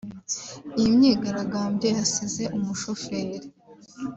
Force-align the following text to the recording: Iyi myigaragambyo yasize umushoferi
Iyi 0.77 0.89
myigaragambyo 0.97 1.87
yasize 1.97 2.43
umushoferi 2.57 3.37